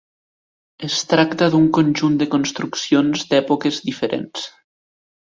[0.85, 4.47] Es tracta d'un conjunt de construccions d'èpoques diferents.